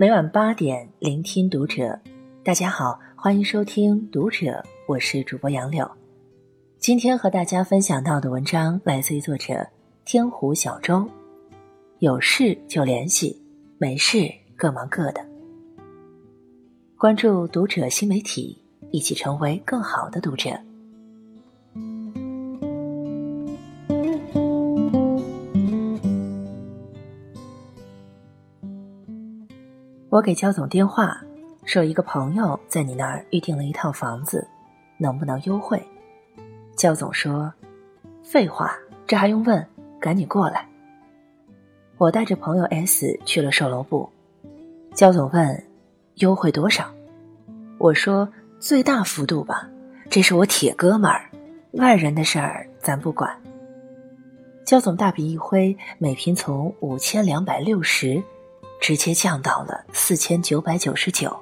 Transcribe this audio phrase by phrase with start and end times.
[0.00, 2.00] 每晚八点，聆听读者。
[2.42, 5.86] 大家好，欢迎收听读者，我是主播杨柳。
[6.78, 9.68] 今天和大家分享到的文章来自于作者
[10.06, 11.06] 天湖小舟。
[11.98, 13.38] 有事就联系，
[13.76, 15.22] 没事各忙各的。
[16.96, 18.58] 关注读者新媒体，
[18.92, 20.58] 一起成为更好的读者。
[30.10, 31.22] 我给焦总电话，
[31.64, 34.44] 说一个朋友在你那儿预定了一套房子，
[34.98, 35.80] 能不能优惠？
[36.74, 37.52] 焦总说
[38.20, 39.64] ：“废话，这还用问？
[40.00, 40.66] 赶紧过来。”
[41.96, 44.10] 我带着朋友 S 去了售楼部，
[44.96, 45.64] 焦总问
[46.18, 46.90] ：“优惠多少？”
[47.78, 49.70] 我说：“最大幅度吧，
[50.08, 51.30] 这是我铁哥们儿，
[51.74, 53.32] 外人的事儿咱不管。”
[54.66, 58.20] 焦总大笔一挥，每平从五千两百六十。
[58.80, 61.38] 直接降到了四千九百九十九。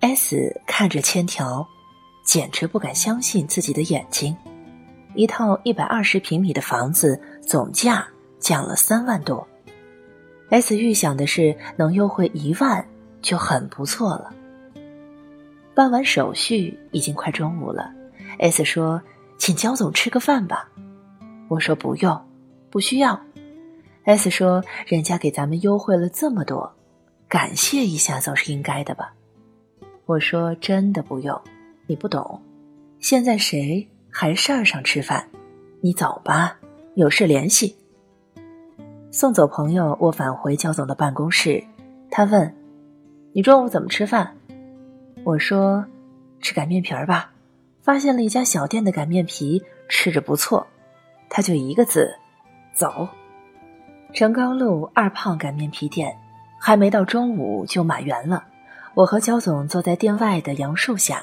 [0.00, 1.66] S 看着签条，
[2.24, 4.36] 简直不敢相信自己的眼睛。
[5.14, 8.06] 一套一百二十平米的房子，总价
[8.38, 9.46] 降了三万多。
[10.50, 12.86] S 预想的是能优惠一万
[13.20, 14.32] 就很不错了。
[15.74, 17.92] 办完手续，已经快中午了。
[18.38, 19.02] S 说
[19.36, 20.68] ：“请焦总吃个饭吧。”
[21.48, 22.20] 我说：“不用，
[22.70, 23.20] 不需要。”
[24.08, 26.72] S 说：“人家给咱们优惠了这么多，
[27.28, 29.12] 感谢一下总是应该的吧？”
[30.06, 31.38] 我说：“真的不用，
[31.86, 32.40] 你不懂。
[33.00, 35.28] 现在谁还事儿上吃饭？
[35.82, 36.56] 你走吧，
[36.94, 37.76] 有事联系。”
[39.12, 41.62] 送走朋友，我返回焦总的办公室。
[42.10, 42.56] 他问
[43.34, 44.34] ：“你中午怎么吃饭？”
[45.22, 45.84] 我说
[46.40, 47.30] ：“吃擀面皮儿吧，
[47.82, 50.66] 发现了一家小店的擀面皮，吃着不错。”
[51.28, 52.10] 他就一个字
[52.72, 53.06] ：“走。”
[54.12, 56.16] 成高路二胖擀面皮店，
[56.58, 58.44] 还没到中午就满员了。
[58.94, 61.22] 我和焦总坐在店外的杨树下，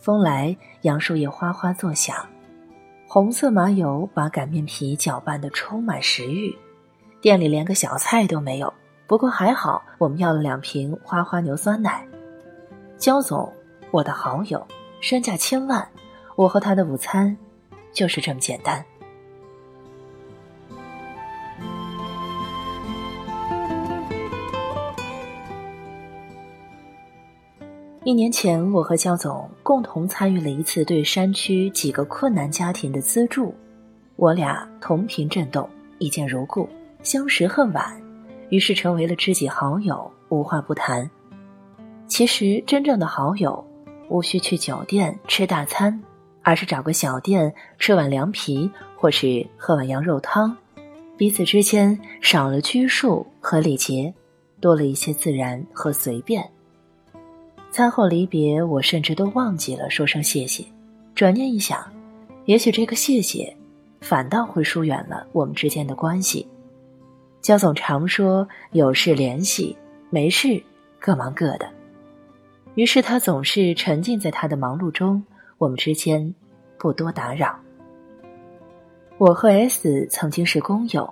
[0.00, 2.16] 风来，杨树叶哗哗作响，
[3.06, 6.52] 红色麻油把擀面皮搅拌得充满食欲。
[7.20, 8.72] 店里连个小菜都没有，
[9.06, 12.04] 不过还好，我们要了两瓶花花牛酸奶。
[12.96, 13.52] 焦总，
[13.92, 14.66] 我的好友，
[15.00, 15.86] 身价千万，
[16.34, 17.36] 我和他的午餐，
[17.92, 18.84] 就是这么简单。
[28.04, 33.54] 一年前，我和焦总共同参与了一次对山区几个困难家庭的资助，
[34.16, 36.68] 我俩同频震动，一见如故，
[37.04, 37.96] 相识恨晚，
[38.48, 41.08] 于是成为了知己好友，无话不谈。
[42.08, 43.64] 其实，真正的好友
[44.08, 46.02] 无需去酒店吃大餐，
[46.42, 50.56] 而是找个小店吃碗凉皮，或是喝碗羊肉汤，
[51.16, 54.12] 彼此之间少了拘束和礼节，
[54.60, 56.44] 多了一些自然和随便。
[57.72, 60.62] 餐后离别，我甚至都忘记了说声谢谢。
[61.14, 61.90] 转念一想，
[62.44, 63.56] 也许这个谢谢，
[64.02, 66.46] 反倒会疏远了我们之间的关系。
[67.40, 69.74] 焦总常说有事联系，
[70.10, 70.62] 没事
[71.00, 71.66] 各忙各的。
[72.74, 75.24] 于是他总是沉浸在他的忙碌中，
[75.56, 76.34] 我们之间
[76.76, 77.58] 不多打扰。
[79.16, 81.10] 我和 S 曾经是工友，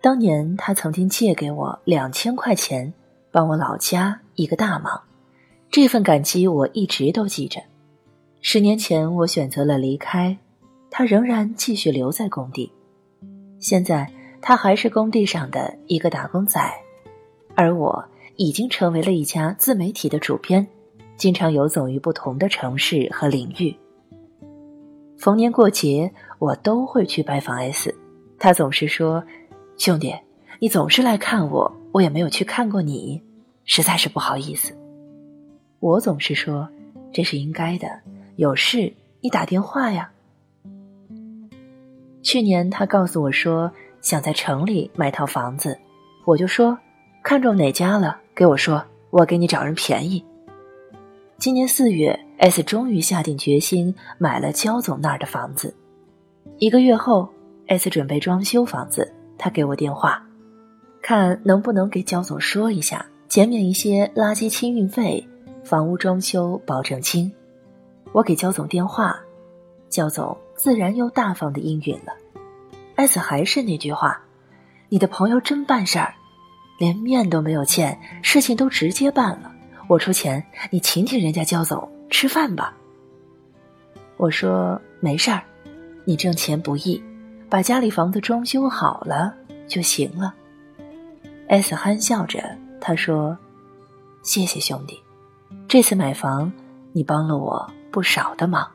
[0.00, 2.90] 当年他曾经借给我两千块钱，
[3.30, 4.98] 帮我老家一个大忙。
[5.72, 7.58] 这份感激我一直都记着。
[8.42, 10.36] 十年前我选择了离开，
[10.90, 12.70] 他仍然继续留在工地。
[13.58, 14.06] 现在
[14.42, 16.60] 他还是工地上的一个打工仔，
[17.54, 18.04] 而我
[18.36, 20.66] 已经成为了一家自媒体的主编，
[21.16, 23.74] 经常游走于不同的城市和领域。
[25.16, 27.94] 逢年过节我都会去拜访 S，
[28.38, 29.24] 他总是说
[29.78, 30.14] ：“兄弟，
[30.58, 33.22] 你总是来看我，我也没有去看过你，
[33.64, 34.76] 实在是不好意思。”
[35.82, 36.68] 我总是说，
[37.12, 37.88] 这是应该的。
[38.36, 40.08] 有事你打电话呀。
[42.22, 43.68] 去年他告诉我说
[44.00, 45.76] 想在城里买套房子，
[46.24, 46.78] 我就说
[47.24, 50.24] 看中哪家了，给我说，我给你找人便宜。
[51.36, 55.74] 今年四月，S 终于下定决心买了焦总那儿的房子。
[56.58, 57.28] 一个月后
[57.66, 60.24] ，S 准备装修房子，他给我电话，
[61.02, 65.26] 看能不能给焦总说一下，减免一些垃圾清运费。
[65.64, 67.32] 房屋装修保证金，
[68.12, 69.18] 我给焦总电话，
[69.88, 72.12] 焦总自然又大方的应允了。
[72.96, 74.20] S 还是那句话，
[74.88, 76.14] 你的朋友真办事儿，
[76.78, 79.52] 连面都没有见，事情都直接办了。
[79.88, 82.76] 我出钱，你请请人家焦总吃饭吧。
[84.16, 85.42] 我说没事儿，
[86.04, 87.02] 你挣钱不易，
[87.48, 89.34] 把家里房子装修好了
[89.66, 90.34] 就行了。
[91.48, 93.36] S 憨笑着，他说
[94.22, 95.01] 谢谢兄弟，
[95.72, 96.52] 这次买房
[96.92, 98.70] 你帮了我不少的忙。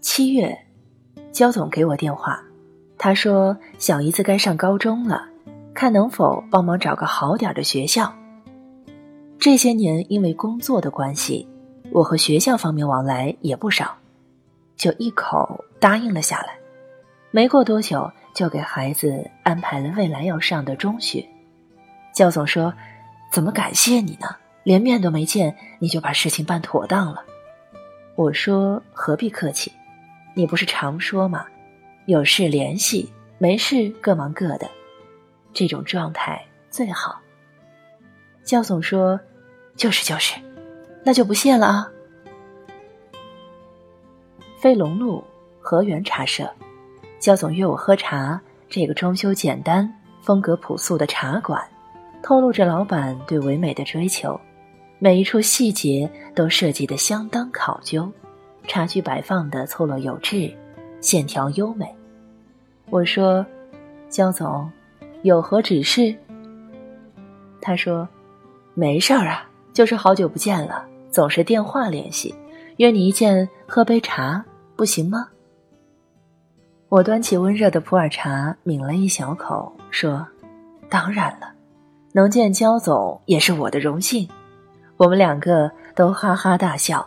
[0.00, 0.56] 七月，
[1.32, 2.40] 焦总给我电话，
[2.96, 5.28] 他说小姨子该上高中了，
[5.74, 8.14] 看能否帮忙找个好点的学校。
[9.40, 11.48] 这些年因为工作的关系，
[11.90, 13.96] 我和学校方面往来也不少，
[14.76, 16.55] 就一口答应了下来。
[17.30, 21.24] 没过多久，就给孩子安排了未来要上的中学。
[22.14, 22.72] 教总说
[23.30, 24.28] ：“怎么感谢你呢？
[24.62, 27.22] 连面都没见，你就把事情办妥当了。”
[28.16, 29.70] 我说：“何必客气？
[30.34, 31.44] 你不是常说吗？
[32.06, 34.70] 有事联系，没事各忙各的，
[35.52, 37.20] 这种状态最好。”
[38.44, 39.20] 教总说
[39.76, 40.40] ：“就是就是，
[41.04, 41.90] 那就不谢了啊。”
[44.58, 45.22] 飞龙路
[45.60, 46.50] 河源茶社，
[47.18, 48.40] 焦总约我喝茶。
[48.68, 49.88] 这个装修简单、
[50.20, 51.62] 风格朴素的茶馆，
[52.22, 54.38] 透露着老板对唯美的追求，
[54.98, 58.10] 每一处细节都设计得相当考究，
[58.66, 60.52] 茶具摆放的错落有致，
[61.00, 61.86] 线条优美。
[62.90, 63.46] 我说
[64.10, 64.70] ：“焦总，
[65.22, 66.14] 有何指示？”
[67.62, 68.08] 他说。
[68.78, 72.34] 没事儿啊，就是好久不见了，总是电话联系，
[72.76, 74.44] 约你一见喝杯茶，
[74.76, 75.30] 不行吗？
[76.88, 80.24] 我端起温热的普洱茶，抿了一小口，说
[80.88, 81.52] ：“当然了，
[82.12, 84.28] 能见焦总也是我的荣幸。”
[84.96, 87.06] 我们两个都哈哈大笑。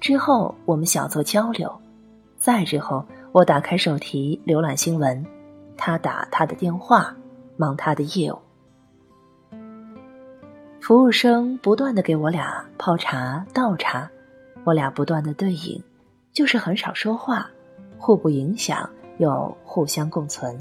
[0.00, 1.72] 之后我们小做交流，
[2.36, 5.24] 再之后我打开手提浏览新闻，
[5.76, 7.14] 他打他的电话，
[7.56, 8.38] 忙他的业务。
[10.80, 14.10] 服务生不断的给我俩泡茶倒茶，
[14.64, 15.80] 我俩不断的对饮，
[16.32, 17.48] 就是很少说话，
[17.98, 18.90] 互不影响
[19.22, 20.58] 又互相共存。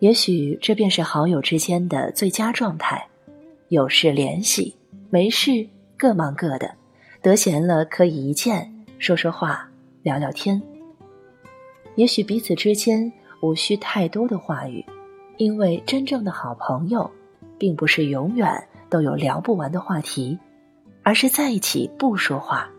[0.00, 3.08] 也许这便是好友之间的最佳状态，
[3.68, 4.76] 有事联系，
[5.08, 5.66] 没事
[5.96, 6.74] 各忙各的，
[7.22, 9.68] 得闲了可以一见说说话，
[10.02, 10.60] 聊聊天。
[11.96, 13.10] 也许彼此之间
[13.40, 14.84] 无需太多的话语，
[15.38, 17.10] 因为真正的好朋友，
[17.58, 18.62] 并不是永远。
[18.90, 20.38] 都有聊不完的话题，
[21.02, 22.70] 而是在一起不说话，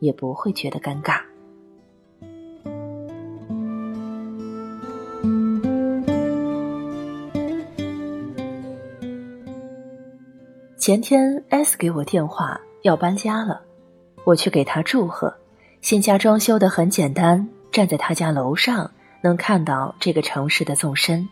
[0.00, 1.20] 也不会觉得尴尬。
[10.82, 13.62] 前天 S 给我电话要搬家了，
[14.24, 15.32] 我去给他祝贺。
[15.80, 18.90] 新家装修的很简单，站在他家楼上
[19.22, 21.28] 能看到这个城市的纵深，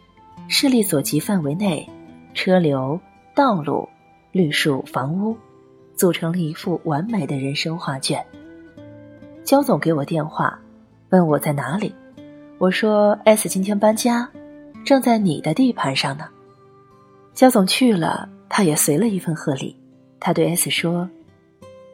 [0.47, 1.85] 视力所及范围内，
[2.33, 3.01] 车流、
[3.35, 3.89] 道路。
[4.31, 5.37] 绿树房屋，
[5.97, 8.25] 组成了一幅完美的人生画卷。
[9.43, 10.57] 焦总给我电话，
[11.09, 11.93] 问我在哪里。
[12.59, 14.31] 我说：“S 今天搬家，
[14.85, 16.29] 正在你的地盘上呢。”
[17.35, 19.75] 焦总去了，他也随了一份贺礼。
[20.19, 21.09] 他对 S 说：“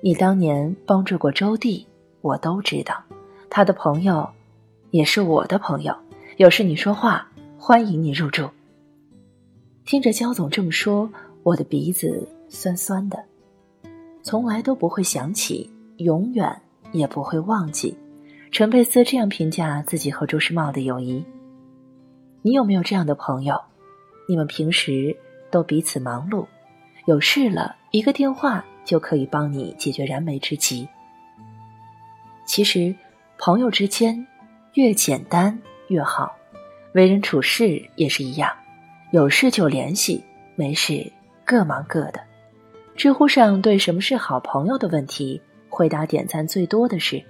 [0.02, 1.86] 你当年帮助过周弟，
[2.22, 3.00] 我都知道。
[3.48, 4.28] 他的朋友，
[4.90, 5.94] 也是我的朋友。
[6.38, 8.50] 有事你说话，欢迎你入住。”
[9.86, 11.08] 听着焦总这么说。
[11.44, 13.22] 我的鼻子酸酸的，
[14.20, 17.96] 从来都不会想起，永远也不会忘记。
[18.50, 21.24] 陈佩斯这样评价自己和朱时茂的友谊。
[22.42, 23.62] 你有没有这样的朋友？
[24.28, 25.16] 你们平时
[25.52, 26.44] 都彼此忙碌，
[27.06, 30.88] 有事了一个电话就可以帮你解决燃眉之急。
[32.44, 32.94] 其实，
[33.38, 34.26] 朋友之间
[34.74, 35.58] 越简单
[35.88, 36.36] 越好，
[36.94, 38.52] 为人处事也是一样，
[39.12, 40.22] 有事就联系，
[40.54, 41.10] 没事。
[41.44, 42.20] 各忙各的。
[42.96, 47.22] 知乎上对什么是好朋友的问题，回答点赞最多的是：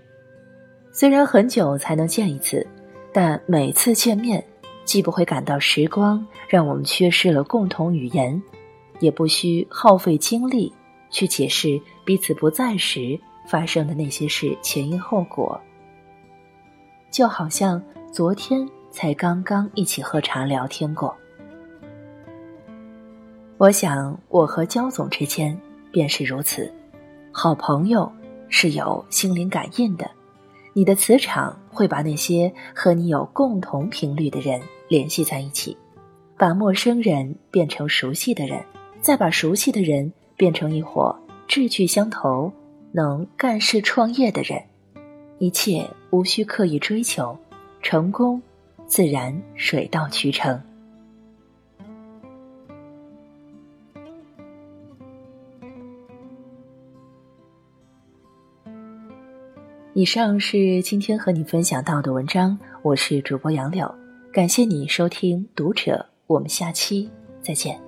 [0.90, 2.66] 虽然很久才能见一次，
[3.12, 4.42] 但每次见面，
[4.86, 8.42] 既不会感到时光让我们缺失了共同语言，
[9.00, 10.72] 也不需耗费精力
[11.10, 15.60] 去解释彼此不在时发生的那些事前因后果。
[17.10, 21.16] 就好像昨天才刚刚一起喝茶聊天过。
[23.58, 25.58] 我想，我和焦总之间
[25.90, 26.70] 便是如此。
[27.32, 28.10] 好朋友
[28.48, 30.10] 是有心灵感应的，
[30.74, 35.74] 你的磁场会把那些和你有共同频率的人联系在一起，
[36.36, 38.62] 把陌生人变成熟悉的人，
[39.06, 42.52] 再把熟悉的人变成一伙志趣相投、
[42.90, 44.60] 能干事创业的人。
[45.38, 47.38] 一切无需刻意追求，
[47.80, 48.42] 成功
[48.88, 50.60] 自然水到渠成。
[59.94, 62.58] 以上是今天和你分享到的文章。
[62.82, 63.94] 我是主播杨柳，
[64.32, 67.08] 感谢你收听《读者》，我们下期
[67.40, 67.85] 再见。